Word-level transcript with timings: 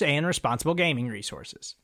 and 0.00 0.26
responsible 0.26 0.74
gaming 0.74 1.08
resources. 1.08 1.76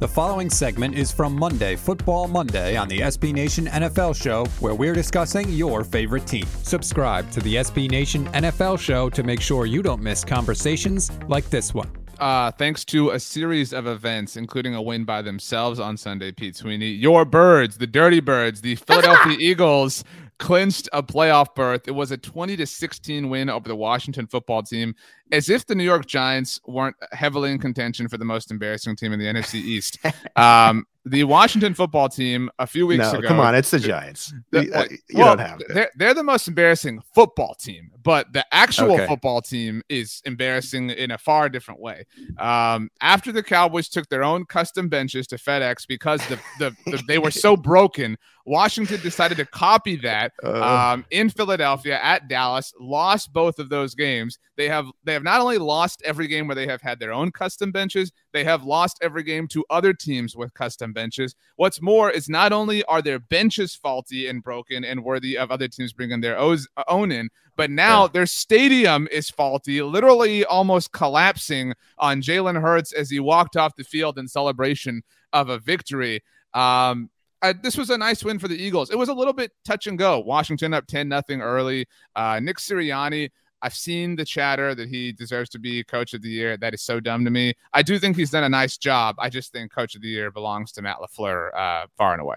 The 0.00 0.08
following 0.08 0.50
segment 0.50 0.96
is 0.96 1.12
from 1.12 1.34
Monday, 1.34 1.76
Football 1.76 2.28
Monday, 2.28 2.76
on 2.76 2.88
the 2.88 2.98
SB 2.98 3.32
Nation 3.32 3.66
NFL 3.66 4.20
Show, 4.20 4.44
where 4.58 4.74
we're 4.74 4.92
discussing 4.92 5.48
your 5.50 5.84
favorite 5.84 6.26
team. 6.26 6.46
Subscribe 6.62 7.30
to 7.30 7.40
the 7.40 7.54
SB 7.54 7.88
Nation 7.90 8.26
NFL 8.32 8.78
Show 8.78 9.08
to 9.08 9.22
make 9.22 9.40
sure 9.40 9.66
you 9.66 9.82
don't 9.82 10.02
miss 10.02 10.24
conversations 10.24 11.10
like 11.28 11.48
this 11.48 11.72
one 11.72 11.90
uh, 12.18 12.50
thanks 12.52 12.84
to 12.86 13.10
a 13.10 13.20
series 13.20 13.72
of 13.72 13.86
events, 13.86 14.36
including 14.36 14.74
a 14.74 14.82
win 14.82 15.04
by 15.04 15.22
themselves 15.22 15.78
on 15.80 15.96
Sunday, 15.96 16.32
Pete 16.32 16.56
Sweeney. 16.56 16.88
Your 16.88 17.24
birds, 17.24 17.78
the 17.78 17.86
Dirty 17.86 18.20
Birds, 18.20 18.60
the 18.60 18.76
Philadelphia 18.76 19.36
Eagles, 19.38 20.04
clinched 20.38 20.88
a 20.92 21.02
playoff 21.02 21.54
berth. 21.54 21.86
It 21.86 21.92
was 21.92 22.10
a 22.10 22.16
20 22.16 22.56
to 22.56 22.66
16 22.66 23.28
win 23.28 23.48
over 23.48 23.68
the 23.68 23.76
Washington 23.76 24.26
football 24.26 24.62
team, 24.62 24.94
as 25.32 25.48
if 25.48 25.66
the 25.66 25.74
New 25.74 25.84
York 25.84 26.06
Giants 26.06 26.60
weren't 26.66 26.96
heavily 27.12 27.50
in 27.50 27.58
contention 27.58 28.08
for 28.08 28.18
the 28.18 28.24
most 28.24 28.50
embarrassing 28.50 28.96
team 28.96 29.12
in 29.12 29.18
the 29.18 29.26
NFC 29.26 29.54
East. 29.54 29.98
Um, 30.36 30.86
the 31.06 31.24
Washington 31.24 31.74
football 31.74 32.08
team 32.08 32.50
a 32.58 32.66
few 32.66 32.86
weeks 32.86 33.12
no, 33.12 33.18
ago. 33.18 33.28
Come 33.28 33.40
on, 33.40 33.54
it's 33.54 33.70
the 33.70 33.78
Giants. 33.78 34.32
The, 34.50 34.64
you, 34.64 34.72
uh, 34.72 34.84
you 35.08 35.24
don't 35.24 35.38
have 35.38 35.60
it. 35.60 35.66
They're, 35.68 35.90
they're 35.96 36.14
the 36.14 36.22
most 36.22 36.48
embarrassing 36.48 37.02
football 37.14 37.54
team, 37.54 37.90
but 38.02 38.32
the 38.32 38.44
actual 38.52 38.94
okay. 38.94 39.06
football 39.06 39.42
team 39.42 39.82
is 39.88 40.22
embarrassing 40.24 40.90
in 40.90 41.10
a 41.10 41.18
far 41.18 41.48
different 41.48 41.80
way. 41.80 42.04
Um, 42.38 42.90
after 43.02 43.32
the 43.32 43.42
Cowboys 43.42 43.88
took 43.88 44.08
their 44.08 44.24
own 44.24 44.46
custom 44.46 44.88
benches 44.88 45.26
to 45.28 45.36
FedEx 45.36 45.86
because 45.86 46.26
the, 46.28 46.38
the, 46.58 46.76
the 46.86 47.02
they 47.06 47.18
were 47.18 47.30
so 47.30 47.56
broken, 47.64 48.16
Washington 48.46 49.00
decided 49.00 49.38
to 49.38 49.46
copy 49.46 49.96
that 49.96 50.32
uh. 50.42 50.92
um, 50.92 51.04
in 51.10 51.30
Philadelphia 51.30 51.98
at 52.02 52.28
Dallas. 52.28 52.72
Lost 52.78 53.32
both 53.32 53.58
of 53.58 53.68
those 53.68 53.94
games. 53.94 54.38
They 54.56 54.68
have 54.68 54.86
they 55.04 55.12
have 55.12 55.22
not 55.22 55.40
only 55.40 55.58
lost 55.58 56.02
every 56.04 56.28
game 56.28 56.46
where 56.46 56.54
they 56.54 56.66
have 56.66 56.82
had 56.82 56.98
their 56.98 57.12
own 57.12 57.30
custom 57.30 57.72
benches, 57.72 58.12
they 58.32 58.44
have 58.44 58.64
lost 58.64 58.98
every 59.02 59.22
game 59.22 59.48
to 59.48 59.64
other 59.70 59.92
teams 59.92 60.36
with 60.36 60.52
custom 60.54 60.92
benches. 60.94 61.34
What's 61.56 61.82
more 61.82 62.10
is 62.10 62.28
not 62.28 62.52
only 62.52 62.82
are 62.84 63.02
their 63.02 63.18
benches 63.18 63.74
faulty 63.74 64.26
and 64.26 64.42
broken 64.42 64.84
and 64.84 65.04
worthy 65.04 65.36
of 65.36 65.50
other 65.50 65.68
teams 65.68 65.92
bringing 65.92 66.20
their 66.20 66.38
own 66.38 67.12
in, 67.12 67.28
but 67.56 67.70
now 67.70 68.02
yeah. 68.02 68.08
their 68.12 68.26
stadium 68.26 69.08
is 69.12 69.30
faulty, 69.30 69.82
literally 69.82 70.44
almost 70.44 70.92
collapsing 70.92 71.74
on 71.98 72.22
Jalen 72.22 72.60
Hurts 72.60 72.92
as 72.92 73.10
he 73.10 73.20
walked 73.20 73.56
off 73.56 73.76
the 73.76 73.84
field 73.84 74.18
in 74.18 74.28
celebration 74.28 75.02
of 75.32 75.48
a 75.48 75.58
victory. 75.58 76.22
Um, 76.52 77.10
uh, 77.42 77.52
this 77.62 77.76
was 77.76 77.90
a 77.90 77.98
nice 77.98 78.24
win 78.24 78.38
for 78.38 78.48
the 78.48 78.56
Eagles. 78.56 78.88
It 78.88 78.96
was 78.96 79.10
a 79.10 79.14
little 79.14 79.34
bit 79.34 79.52
touch 79.66 79.86
and 79.86 79.98
go. 79.98 80.18
Washington 80.18 80.72
up 80.72 80.86
10 80.86 81.08
nothing 81.08 81.42
early. 81.42 81.86
Uh, 82.16 82.40
Nick 82.42 82.56
Sirianni, 82.56 83.30
I've 83.64 83.74
seen 83.74 84.14
the 84.14 84.26
chatter 84.26 84.74
that 84.74 84.90
he 84.90 85.10
deserves 85.10 85.48
to 85.50 85.58
be 85.58 85.82
coach 85.82 86.12
of 86.12 86.20
the 86.20 86.28
year. 86.28 86.58
That 86.58 86.74
is 86.74 86.82
so 86.82 87.00
dumb 87.00 87.24
to 87.24 87.30
me. 87.30 87.54
I 87.72 87.80
do 87.80 87.98
think 87.98 88.14
he's 88.14 88.30
done 88.30 88.44
a 88.44 88.48
nice 88.48 88.76
job. 88.76 89.16
I 89.18 89.30
just 89.30 89.52
think 89.52 89.72
coach 89.72 89.94
of 89.94 90.02
the 90.02 90.08
year 90.08 90.30
belongs 90.30 90.70
to 90.72 90.82
Matt 90.82 90.98
LaFleur 90.98 91.48
uh, 91.56 91.86
far 91.96 92.12
and 92.12 92.20
away. 92.20 92.36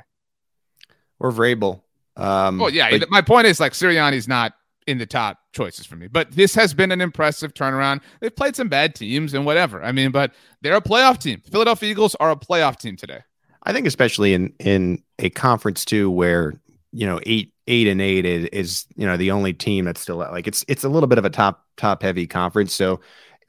Or 1.19 1.33
Vrabel. 1.33 1.81
Um, 2.15 2.59
well, 2.59 2.69
yeah. 2.69 2.97
But- 2.97 3.09
my 3.09 3.21
point 3.21 3.45
is 3.45 3.59
like 3.59 3.73
Sirianni's 3.73 4.29
not 4.29 4.53
in 4.87 4.97
the 4.97 5.05
top 5.05 5.37
choices 5.51 5.85
for 5.85 5.97
me. 5.97 6.07
But 6.07 6.31
this 6.31 6.55
has 6.55 6.73
been 6.73 6.93
an 6.93 7.01
impressive 7.01 7.53
turnaround. 7.53 7.99
They've 8.21 8.33
played 8.33 8.55
some 8.55 8.69
bad 8.69 8.95
teams 8.95 9.33
and 9.33 9.45
whatever. 9.45 9.83
I 9.83 9.91
mean, 9.91 10.11
but 10.11 10.31
they're 10.61 10.77
a 10.77 10.81
playoff 10.81 11.17
team. 11.17 11.41
Philadelphia 11.51 11.91
Eagles 11.91 12.15
are 12.15 12.31
a 12.31 12.37
playoff 12.37 12.77
team 12.77 12.95
today. 12.95 13.19
I 13.63 13.73
think 13.73 13.85
especially 13.85 14.33
in 14.33 14.53
in 14.59 15.03
a 15.19 15.29
conference 15.29 15.83
too, 15.83 16.09
where 16.09 16.53
you 16.91 17.05
know 17.05 17.19
eight 17.25 17.53
eight 17.67 17.87
and 17.87 18.01
eight 18.01 18.25
is, 18.25 18.45
is 18.45 18.85
you 18.95 19.05
know 19.05 19.17
the 19.17 19.31
only 19.31 19.53
team 19.53 19.85
that's 19.85 20.01
still 20.01 20.17
like 20.17 20.47
it's 20.47 20.63
it's 20.67 20.83
a 20.83 20.89
little 20.89 21.07
bit 21.07 21.17
of 21.17 21.25
a 21.25 21.29
top 21.29 21.65
top 21.77 22.01
heavy 22.01 22.27
conference. 22.27 22.73
So 22.73 22.99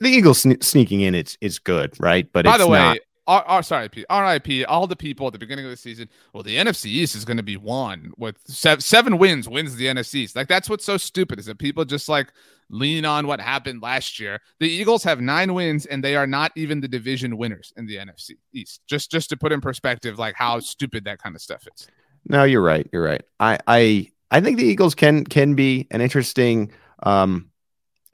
the 0.00 0.08
Eagles 0.08 0.44
sne- 0.44 0.62
sneaking 0.62 1.00
in 1.00 1.14
it's 1.14 1.36
is 1.40 1.58
good, 1.58 1.94
right? 2.00 2.30
But 2.32 2.44
by 2.44 2.58
the 2.58 2.68
way. 2.68 2.78
Not- 2.78 2.98
R- 3.28 3.44
R- 3.46 3.62
sorry, 3.62 3.90
P- 3.90 4.06
RIP, 4.10 4.64
all 4.68 4.86
the 4.86 4.96
people 4.96 5.26
at 5.26 5.34
the 5.34 5.38
beginning 5.38 5.66
of 5.66 5.70
the 5.70 5.76
season. 5.76 6.08
Well, 6.32 6.42
the 6.42 6.56
NFC 6.56 6.86
East 6.86 7.14
is 7.14 7.26
going 7.26 7.36
to 7.36 7.42
be 7.42 7.58
won 7.58 8.10
with 8.16 8.38
seven, 8.46 8.80
seven 8.80 9.18
wins, 9.18 9.46
wins 9.46 9.76
the 9.76 9.84
NFC 9.84 10.14
East. 10.14 10.34
Like 10.34 10.48
that's 10.48 10.70
what's 10.70 10.86
so 10.86 10.96
stupid 10.96 11.38
is 11.38 11.44
that 11.44 11.58
people 11.58 11.84
just 11.84 12.08
like 12.08 12.32
lean 12.70 13.04
on 13.04 13.26
what 13.26 13.38
happened 13.38 13.82
last 13.82 14.18
year. 14.18 14.40
The 14.60 14.70
Eagles 14.70 15.04
have 15.04 15.20
nine 15.20 15.52
wins 15.52 15.84
and 15.84 16.02
they 16.02 16.16
are 16.16 16.26
not 16.26 16.52
even 16.56 16.80
the 16.80 16.88
division 16.88 17.36
winners 17.36 17.70
in 17.76 17.84
the 17.84 17.96
NFC 17.96 18.30
East. 18.54 18.80
Just 18.86 19.10
just 19.10 19.28
to 19.28 19.36
put 19.36 19.52
in 19.52 19.60
perspective, 19.60 20.18
like 20.18 20.34
how 20.34 20.58
stupid 20.60 21.04
that 21.04 21.18
kind 21.22 21.36
of 21.36 21.42
stuff 21.42 21.68
is. 21.76 21.86
No, 22.28 22.44
you're 22.44 22.62
right. 22.62 22.88
You're 22.92 23.04
right. 23.04 23.22
I 23.40 23.58
I 23.66 24.10
I 24.30 24.40
think 24.40 24.58
the 24.58 24.64
Eagles 24.66 24.94
can 24.94 25.24
can 25.24 25.54
be 25.54 25.86
an 25.90 26.00
interesting 26.00 26.70
um 27.02 27.50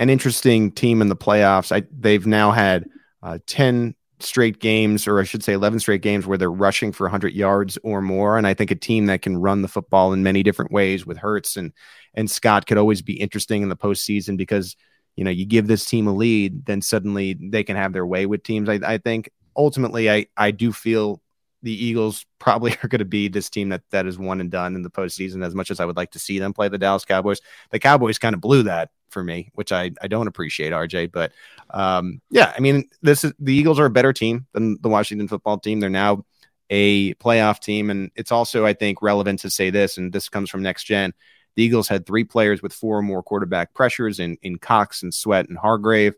an 0.00 0.10
interesting 0.10 0.72
team 0.72 1.02
in 1.02 1.08
the 1.08 1.16
playoffs. 1.16 1.72
I 1.72 1.86
they've 1.98 2.26
now 2.26 2.52
had 2.52 2.86
uh, 3.22 3.38
10 3.46 3.94
straight 4.20 4.60
games, 4.60 5.08
or 5.08 5.20
I 5.20 5.24
should 5.24 5.44
say 5.44 5.54
11 5.54 5.80
straight 5.80 6.02
games, 6.02 6.26
where 6.26 6.38
they're 6.38 6.50
rushing 6.52 6.92
for 6.92 7.04
100 7.04 7.34
yards 7.34 7.78
or 7.84 8.02
more. 8.02 8.38
And 8.38 8.46
I 8.46 8.54
think 8.54 8.70
a 8.70 8.76
team 8.76 9.06
that 9.06 9.22
can 9.22 9.38
run 9.38 9.62
the 9.62 9.68
football 9.68 10.12
in 10.12 10.22
many 10.22 10.42
different 10.42 10.72
ways 10.72 11.06
with 11.06 11.18
Hurts 11.18 11.56
and 11.56 11.72
and 12.14 12.30
Scott 12.30 12.66
could 12.66 12.78
always 12.78 13.02
be 13.02 13.20
interesting 13.20 13.62
in 13.62 13.70
the 13.70 13.76
postseason 13.76 14.36
because 14.38 14.76
you 15.16 15.24
know 15.24 15.30
you 15.32 15.46
give 15.46 15.68
this 15.68 15.86
team 15.86 16.06
a 16.08 16.14
lead, 16.14 16.66
then 16.66 16.82
suddenly 16.82 17.34
they 17.40 17.64
can 17.64 17.76
have 17.76 17.92
their 17.92 18.06
way 18.06 18.26
with 18.26 18.42
teams. 18.44 18.68
I, 18.68 18.80
I 18.84 18.98
think 18.98 19.30
ultimately, 19.56 20.10
I 20.10 20.26
I 20.36 20.52
do 20.52 20.72
feel 20.72 21.20
the 21.64 21.84
Eagles 21.84 22.26
probably 22.38 22.72
are 22.84 22.88
going 22.88 23.00
to 23.00 23.04
be 23.04 23.26
this 23.26 23.50
team 23.50 23.70
that 23.70 23.82
that 23.90 24.06
is 24.06 24.18
one 24.18 24.40
and 24.40 24.50
done 24.50 24.76
in 24.76 24.82
the 24.82 24.90
postseason. 24.90 25.44
As 25.44 25.54
much 25.54 25.70
as 25.70 25.80
I 25.80 25.84
would 25.84 25.96
like 25.96 26.12
to 26.12 26.20
see 26.20 26.38
them 26.38 26.52
play 26.52 26.68
the 26.68 26.78
Dallas 26.78 27.04
Cowboys, 27.04 27.40
the 27.70 27.80
Cowboys 27.80 28.18
kind 28.18 28.34
of 28.34 28.40
blew 28.40 28.64
that 28.64 28.90
for 29.10 29.24
me, 29.24 29.50
which 29.54 29.72
I 29.72 29.90
I 30.00 30.06
don't 30.06 30.28
appreciate, 30.28 30.72
RJ. 30.72 31.10
But 31.10 31.32
um, 31.70 32.20
yeah, 32.30 32.52
I 32.56 32.60
mean, 32.60 32.88
this 33.02 33.24
is 33.24 33.32
the 33.40 33.54
Eagles 33.54 33.80
are 33.80 33.86
a 33.86 33.90
better 33.90 34.12
team 34.12 34.46
than 34.52 34.78
the 34.80 34.88
Washington 34.88 35.26
football 35.26 35.58
team. 35.58 35.80
They're 35.80 35.90
now 35.90 36.24
a 36.70 37.14
playoff 37.14 37.60
team, 37.60 37.90
and 37.90 38.10
it's 38.14 38.32
also 38.32 38.64
I 38.64 38.74
think 38.74 39.02
relevant 39.02 39.40
to 39.40 39.50
say 39.50 39.70
this, 39.70 39.98
and 39.98 40.12
this 40.12 40.28
comes 40.28 40.50
from 40.50 40.62
next 40.62 40.84
gen. 40.84 41.12
The 41.56 41.62
Eagles 41.62 41.88
had 41.88 42.04
three 42.04 42.24
players 42.24 42.62
with 42.62 42.72
four 42.72 42.98
or 42.98 43.02
more 43.02 43.22
quarterback 43.22 43.74
pressures 43.74 44.18
in, 44.18 44.36
in 44.42 44.58
Cox 44.58 45.02
and 45.02 45.14
Sweat 45.14 45.48
and 45.48 45.56
Hargrave. 45.56 46.14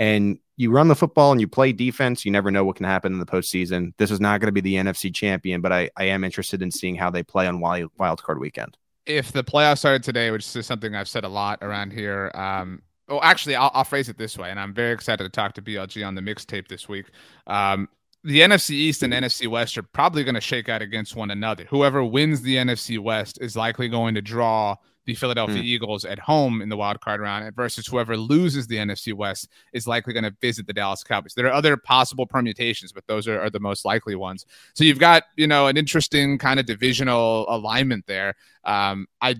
And 0.00 0.38
you 0.56 0.70
run 0.70 0.88
the 0.88 0.96
football 0.96 1.30
and 1.30 1.40
you 1.40 1.46
play 1.46 1.72
defense, 1.72 2.24
you 2.24 2.32
never 2.32 2.50
know 2.50 2.64
what 2.64 2.76
can 2.76 2.86
happen 2.86 3.12
in 3.12 3.18
the 3.18 3.26
postseason. 3.26 3.92
This 3.98 4.10
is 4.10 4.18
not 4.18 4.40
going 4.40 4.48
to 4.48 4.52
be 4.52 4.62
the 4.62 4.74
NFC 4.74 5.14
champion, 5.14 5.60
but 5.60 5.72
I, 5.72 5.90
I 5.96 6.04
am 6.04 6.24
interested 6.24 6.62
in 6.62 6.70
seeing 6.70 6.96
how 6.96 7.10
they 7.10 7.22
play 7.22 7.46
on 7.46 7.60
wild, 7.60 7.92
wild 7.98 8.22
card 8.22 8.40
weekend. 8.40 8.78
If 9.04 9.32
the 9.32 9.44
playoffs 9.44 9.78
started 9.78 10.02
today, 10.02 10.30
which 10.30 10.56
is 10.56 10.66
something 10.66 10.94
I've 10.94 11.08
said 11.08 11.24
a 11.24 11.28
lot 11.28 11.58
around 11.62 11.92
here, 11.92 12.30
um, 12.34 12.82
well, 13.08 13.20
actually, 13.22 13.56
I'll, 13.56 13.70
I'll, 13.74 13.84
phrase 13.84 14.08
it 14.08 14.16
this 14.16 14.38
way, 14.38 14.50
and 14.50 14.58
I'm 14.58 14.72
very 14.72 14.92
excited 14.92 15.24
to 15.24 15.28
talk 15.28 15.52
to 15.54 15.62
BLG 15.62 16.06
on 16.06 16.14
the 16.14 16.20
mixtape 16.20 16.68
this 16.68 16.88
week. 16.88 17.06
Um, 17.46 17.88
the 18.22 18.40
NFC 18.40 18.70
East 18.70 19.02
and 19.02 19.12
NFC 19.12 19.48
West 19.48 19.76
are 19.76 19.82
probably 19.82 20.24
going 20.24 20.34
to 20.34 20.40
shake 20.40 20.68
out 20.68 20.80
against 20.80 21.16
one 21.16 21.30
another. 21.30 21.64
Whoever 21.64 22.04
wins 22.04 22.42
the 22.42 22.56
NFC 22.56 22.98
West 22.98 23.38
is 23.40 23.56
likely 23.56 23.88
going 23.88 24.14
to 24.14 24.22
draw 24.22 24.76
the 25.10 25.16
Philadelphia 25.16 25.60
mm. 25.60 25.64
Eagles 25.64 26.04
at 26.04 26.20
home 26.20 26.62
in 26.62 26.68
the 26.68 26.76
wild 26.76 27.00
card 27.00 27.20
round 27.20 27.52
versus 27.56 27.84
whoever 27.84 28.16
loses 28.16 28.68
the 28.68 28.76
NFC 28.76 29.12
West 29.12 29.48
is 29.72 29.88
likely 29.88 30.12
going 30.12 30.22
to 30.22 30.36
visit 30.40 30.68
the 30.68 30.72
Dallas 30.72 31.02
Cowboys. 31.02 31.34
There 31.34 31.46
are 31.46 31.52
other 31.52 31.76
possible 31.76 32.26
permutations, 32.26 32.92
but 32.92 33.04
those 33.08 33.26
are, 33.26 33.40
are 33.40 33.50
the 33.50 33.58
most 33.58 33.84
likely 33.84 34.14
ones. 34.14 34.46
So 34.74 34.84
you've 34.84 35.00
got, 35.00 35.24
you 35.34 35.48
know, 35.48 35.66
an 35.66 35.76
interesting 35.76 36.38
kind 36.38 36.60
of 36.60 36.66
divisional 36.66 37.44
alignment 37.48 38.06
there. 38.06 38.36
Um, 38.64 39.08
I 39.20 39.34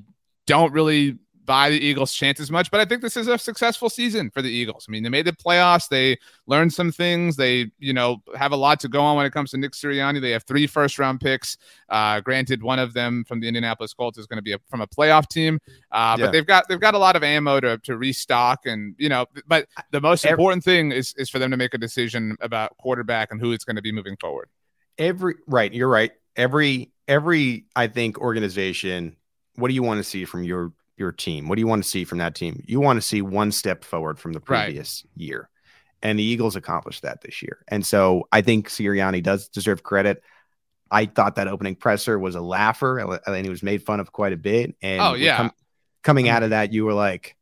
don't 0.49 0.73
really 0.73 1.19
buy 1.45 1.71
the 1.71 1.79
Eagles' 1.79 2.13
chances 2.13 2.51
much, 2.51 2.71
but 2.71 2.81
I 2.81 2.85
think 2.85 3.03
this 3.03 3.17
is 3.17 3.29
a 3.29 3.39
successful 3.39 3.91
season 3.91 4.31
for 4.31 4.43
the 4.43 4.51
Eagles. 4.51 4.87
I 4.89 4.93
mean, 4.93 5.03
they 5.03 5.09
made 5.09 5.27
the 5.27 5.33
playoffs. 5.33 5.89
They 5.89 6.19
learned 6.47 6.73
some 6.73 6.93
things. 6.93 7.37
They, 7.37 7.71
you 7.79 7.93
know, 7.93 8.23
have 8.37 8.53
a 8.53 8.57
lot 8.57 8.81
to 8.81 8.89
go 8.89 9.01
on 9.01 9.17
when 9.17 9.27
it 9.27 9.33
comes 9.33 9.51
to 9.51 9.59
Nick 9.59 9.73
Sirianni. 9.73 10.21
They 10.21 10.31
have 10.31 10.45
three 10.45 10.67
first 10.67 10.99
round 10.99 11.21
picks. 11.21 11.57
Uh, 11.89 12.21
granted, 12.21 12.63
one 12.63 12.79
of 12.79 12.93
them 12.95 13.25
from 13.25 13.41
the 13.41 13.49
Indianapolis 13.49 13.95
Colts 13.95 14.19
is 14.19 14.27
going 14.27 14.39
to 14.39 14.43
be 14.43 14.53
a, 14.53 14.59
from 14.69 14.81
a 14.81 14.87
playoff 14.87 15.29
team, 15.29 15.59
uh, 15.93 16.17
yeah. 16.19 16.27
but 16.27 16.33
they've 16.33 16.47
got 16.47 16.69
they've 16.69 16.81
got 16.81 16.95
a 16.95 16.99
lot 16.99 17.17
of 17.17 17.23
ammo 17.23 17.61
to, 17.61 17.79
to 17.79 17.97
restock. 17.97 18.67
And 18.67 18.95
you 18.99 19.09
know, 19.09 19.27
but 19.47 19.67
the 19.91 20.01
most 20.01 20.25
every, 20.25 20.35
important 20.35 20.65
thing 20.65 20.93
is 20.93 21.15
is 21.17 21.31
for 21.31 21.39
them 21.39 21.51
to 21.51 21.57
make 21.57 21.75
a 21.75 21.79
decision 21.79 22.37
about 22.41 22.77
quarterback 22.79 23.31
and 23.31 23.41
who 23.41 23.53
it's 23.53 23.65
going 23.65 23.77
to 23.77 23.83
be 23.83 23.93
moving 23.93 24.17
forward. 24.17 24.49
Every 24.99 25.35
right, 25.47 25.73
you're 25.73 25.89
right. 25.89 26.13
Every 26.37 26.93
every 27.09 27.65
I 27.75 27.87
think 27.89 28.19
organization. 28.19 29.17
What 29.57 29.69
do 29.69 29.75
you 29.75 29.83
want 29.83 29.99
to 29.99 30.05
see 30.05 30.25
from 30.25 30.45
your 30.45 30.73
your 31.01 31.11
team? 31.11 31.49
What 31.49 31.57
do 31.57 31.61
you 31.61 31.67
want 31.67 31.83
to 31.83 31.89
see 31.89 32.05
from 32.05 32.19
that 32.19 32.37
team? 32.37 32.63
You 32.67 32.79
want 32.79 32.99
to 32.99 33.03
see 33.03 33.23
one 33.23 33.51
step 33.51 33.83
forward 33.83 34.21
from 34.21 34.33
the 34.33 34.41
previous 34.41 35.05
right. 35.05 35.21
year. 35.21 35.51
And 36.03 36.19
the 36.19 36.23
Eagles 36.23 36.55
accomplished 36.55 37.03
that 37.03 37.23
this 37.23 37.43
year. 37.43 37.65
And 37.69 37.85
so 37.85 38.29
I 38.31 38.43
think 38.43 38.69
Sirianni 38.69 39.23
does 39.23 39.49
deserve 39.49 39.83
credit. 39.83 40.23
I 40.91 41.07
thought 41.07 41.37
that 41.37 41.49
opening 41.49 41.75
presser 41.75 42.19
was 42.19 42.37
a 42.37 42.41
laugher 42.41 42.99
and 42.99 43.21
uh, 43.27 43.33
he 43.35 43.49
was 43.49 43.63
made 43.63 43.83
fun 43.83 44.01
of 44.01 44.13
quite 44.13 44.33
a 44.33 44.37
bit. 44.37 44.77
And 44.81 45.01
oh, 45.01 45.15
yeah. 45.15 45.37
Com- 45.37 45.53
coming 46.03 46.27
mm-hmm. 46.27 46.37
out 46.37 46.43
of 46.43 46.51
that, 46.51 46.73
you 46.73 46.85
were 46.85 46.95
like, 46.95 47.37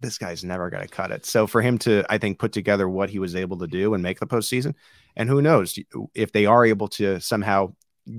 this 0.00 0.18
guy's 0.18 0.42
never 0.42 0.70
going 0.70 0.82
to 0.82 0.88
cut 0.88 1.10
it. 1.10 1.26
So 1.26 1.46
for 1.46 1.60
him 1.60 1.78
to, 1.80 2.04
I 2.08 2.18
think, 2.18 2.38
put 2.38 2.52
together 2.52 2.88
what 2.88 3.10
he 3.10 3.18
was 3.18 3.36
able 3.36 3.58
to 3.58 3.66
do 3.66 3.94
and 3.94 4.02
make 4.02 4.18
the 4.18 4.26
postseason, 4.26 4.74
and 5.14 5.28
who 5.28 5.42
knows 5.42 5.78
if 6.14 6.32
they 6.32 6.46
are 6.46 6.64
able 6.64 6.88
to 6.88 7.20
somehow 7.20 7.74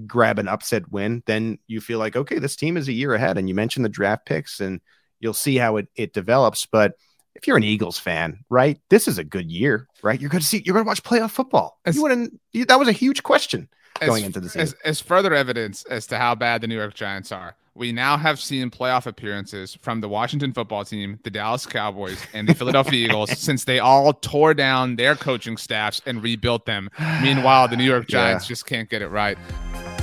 grab 0.07 0.39
an 0.39 0.48
upset 0.48 0.92
win, 0.92 1.24
then 1.25 1.60
you 1.68 1.81
feel 1.81 2.00
like, 2.00 2.16
okay, 2.16 2.39
this 2.39 2.56
team 2.56 2.78
is 2.78 2.88
a 2.88 2.94
year 2.94 3.13
ahead. 3.13 3.38
And 3.38 3.48
you 3.48 3.56
mentioned 3.56 3.86
the 3.86 3.89
draft 3.89 4.25
picks 4.25 4.60
and 4.60 4.81
you'll 5.19 5.33
see 5.33 5.57
how 5.57 5.78
it, 5.78 5.88
it 5.95 6.13
develops. 6.13 6.66
But 6.66 6.94
if 7.36 7.48
you're 7.48 7.57
an 7.57 7.63
Eagles 7.63 7.98
fan, 7.98 8.39
right, 8.50 8.80
this 8.89 9.07
is 9.07 9.18
a 9.18 9.24
good 9.24 9.51
year, 9.51 9.88
right? 10.01 10.19
You're 10.19 10.30
going 10.30 10.42
to 10.42 10.48
see, 10.48 10.62
you're 10.66 10.74
going 10.74 10.86
to 10.86 10.88
watch 10.88 11.04
playoff 11.04 11.31
football. 11.31 11.80
As, 11.86 11.95
you 11.95 12.04
wouldn't, 12.04 12.39
you, 12.51 12.66
that 12.66 12.80
was 12.80 12.88
a 12.88 12.94
huge 12.94 13.24
question 13.24 13.69
going 14.00 14.25
into 14.25 14.39
the 14.39 14.50
season. 14.50 14.62
As, 14.62 14.75
as 14.83 15.01
further 15.01 15.33
evidence 15.33 15.83
as 15.86 16.07
to 16.07 16.18
how 16.18 16.36
bad 16.36 16.62
the 16.62 16.68
New 16.68 16.78
York 16.78 16.94
Giants 16.94 17.31
are, 17.31 17.56
we 17.74 17.92
now 17.92 18.18
have 18.18 18.39
seen 18.39 18.69
playoff 18.69 19.06
appearances 19.06 19.78
from 19.81 20.01
the 20.01 20.10
Washington 20.10 20.51
football 20.51 20.83
team, 20.83 21.19
the 21.24 21.30
Dallas 21.30 21.66
Cowboys, 21.66 22.22
and 22.33 22.48
the 22.48 22.54
Philadelphia 22.54 23.06
Eagles 23.07 23.38
since 23.38 23.63
they 23.63 23.80
all 23.80 24.12
tore 24.13 24.54
down 24.54 24.98
their 24.98 25.16
coaching 25.16 25.56
staffs 25.56 26.01
and 26.06 26.22
rebuilt 26.22 26.66
them. 26.66 26.89
Meanwhile, 27.22 27.69
the 27.69 27.78
New 27.78 27.86
York 27.86 28.07
Giants 28.10 28.45
yeah. 28.45 28.50
just 28.50 28.66
can't 28.66 28.89
get 28.89 29.01
it 29.01 29.07
right. 29.07 29.38